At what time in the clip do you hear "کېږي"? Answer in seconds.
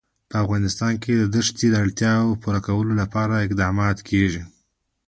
4.09-4.43